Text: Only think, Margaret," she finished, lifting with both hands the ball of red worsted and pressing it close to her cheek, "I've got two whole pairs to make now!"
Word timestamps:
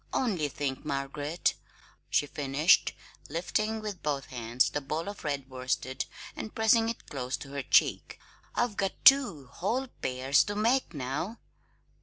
Only 0.13 0.47
think, 0.47 0.83
Margaret," 0.83 1.53
she 2.09 2.25
finished, 2.25 2.93
lifting 3.29 3.81
with 3.81 4.01
both 4.01 4.25
hands 4.31 4.71
the 4.71 4.81
ball 4.81 5.07
of 5.07 5.23
red 5.23 5.47
worsted 5.47 6.05
and 6.35 6.55
pressing 6.55 6.89
it 6.89 7.07
close 7.07 7.37
to 7.37 7.49
her 7.51 7.61
cheek, 7.61 8.19
"I've 8.55 8.77
got 8.77 8.93
two 9.05 9.45
whole 9.45 9.85
pairs 10.01 10.43
to 10.45 10.55
make 10.55 10.95
now!" 10.95 11.37